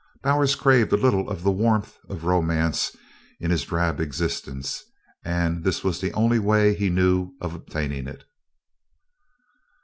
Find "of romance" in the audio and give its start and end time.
2.09-2.97